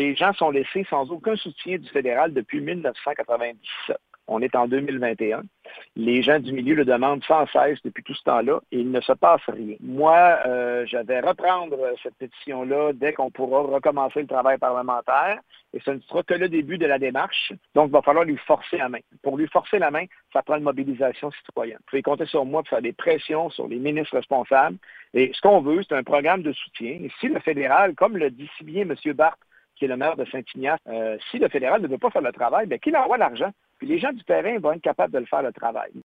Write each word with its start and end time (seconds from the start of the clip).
les 0.00 0.14
gens 0.14 0.32
sont 0.32 0.50
laissés 0.50 0.86
sans 0.88 1.10
aucun 1.10 1.36
soutien 1.36 1.76
du 1.76 1.86
fédéral 1.90 2.32
depuis 2.32 2.62
1997. 2.62 3.98
On 4.28 4.40
est 4.40 4.54
en 4.54 4.66
2021. 4.66 5.42
Les 5.96 6.22
gens 6.22 6.38
du 6.38 6.52
milieu 6.54 6.74
le 6.74 6.86
demandent 6.86 7.22
sans 7.24 7.46
cesse 7.48 7.82
depuis 7.84 8.02
tout 8.02 8.14
ce 8.14 8.22
temps-là 8.22 8.60
et 8.72 8.78
il 8.78 8.90
ne 8.90 9.00
se 9.02 9.12
passe 9.12 9.42
rien. 9.48 9.76
Moi, 9.80 10.38
euh, 10.46 10.86
je 10.86 10.96
vais 10.96 11.20
reprendre 11.20 11.76
cette 12.02 12.14
pétition-là 12.14 12.92
dès 12.94 13.12
qu'on 13.12 13.30
pourra 13.30 13.60
recommencer 13.60 14.22
le 14.22 14.26
travail 14.26 14.56
parlementaire 14.56 15.38
et 15.74 15.80
ce 15.80 15.90
ne 15.90 16.00
sera 16.00 16.22
que 16.22 16.32
le 16.32 16.48
début 16.48 16.78
de 16.78 16.86
la 16.86 16.98
démarche. 16.98 17.52
Donc, 17.74 17.88
il 17.88 17.92
va 17.92 18.00
falloir 18.00 18.24
lui 18.24 18.38
forcer 18.38 18.78
la 18.78 18.88
main. 18.88 19.00
Pour 19.22 19.36
lui 19.36 19.48
forcer 19.48 19.78
la 19.78 19.90
main, 19.90 20.06
ça 20.32 20.42
prend 20.42 20.56
une 20.56 20.62
mobilisation 20.62 21.30
citoyenne. 21.32 21.78
Vous 21.80 21.90
pouvez 21.90 22.02
compter 22.02 22.24
sur 22.24 22.46
moi 22.46 22.62
pour 22.62 22.70
faire 22.70 22.82
des 22.82 22.94
pressions 22.94 23.50
sur 23.50 23.68
les 23.68 23.76
ministres 23.76 24.16
responsables. 24.16 24.78
Et 25.12 25.30
ce 25.34 25.40
qu'on 25.42 25.60
veut, 25.60 25.82
c'est 25.82 25.94
un 25.94 26.04
programme 26.04 26.42
de 26.42 26.54
soutien. 26.54 27.00
Et 27.02 27.10
si 27.20 27.28
le 27.28 27.38
fédéral, 27.40 27.94
comme 27.96 28.16
le 28.16 28.30
dit 28.30 28.48
si 28.56 28.64
bien 28.64 28.82
M. 28.82 28.94
Barthes, 29.12 29.38
qui 29.80 29.86
est 29.86 29.88
le 29.88 29.96
maire 29.96 30.14
de 30.14 30.26
Saint-Ignace, 30.26 30.78
euh, 30.88 31.16
si 31.30 31.38
le 31.38 31.48
fédéral 31.48 31.80
ne 31.80 31.88
veut 31.88 31.96
pas 31.96 32.10
faire 32.10 32.20
le 32.20 32.32
travail, 32.32 32.66
bien 32.66 32.76
qu'il 32.76 32.94
envoie 32.96 33.16
l'argent. 33.16 33.50
Puis 33.78 33.88
les 33.88 33.98
gens 33.98 34.12
du 34.12 34.22
terrain 34.24 34.58
vont 34.58 34.72
être 34.72 34.82
capables 34.82 35.12
de 35.12 35.18
le 35.18 35.24
faire 35.24 35.42
le 35.42 35.52
travail. 35.54 35.90